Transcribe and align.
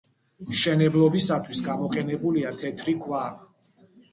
მშენებლობისათვის 0.45 1.61
გამოყენებულია 1.67 2.55
თეთრი 2.63 2.99
ქვა. 3.05 3.25